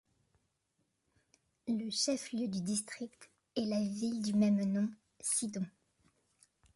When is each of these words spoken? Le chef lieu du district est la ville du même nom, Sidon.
Le 1.67 1.91
chef 1.91 2.31
lieu 2.33 2.47
du 2.47 2.59
district 2.63 3.29
est 3.55 3.65
la 3.65 3.79
ville 3.81 4.19
du 4.23 4.33
même 4.33 4.63
nom, 4.65 4.89
Sidon. 5.19 5.63